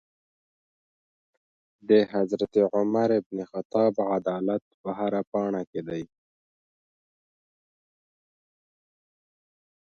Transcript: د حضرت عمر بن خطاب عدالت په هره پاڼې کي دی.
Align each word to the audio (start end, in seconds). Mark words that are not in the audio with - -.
د 1.89 1.89
حضرت 2.13 2.53
عمر 2.75 3.09
بن 3.27 3.37
خطاب 3.51 3.93
عدالت 4.15 4.63
په 4.81 4.89
هره 4.99 5.21
پاڼې 5.31 5.63
کي 5.71 5.81
دی. 5.87 6.03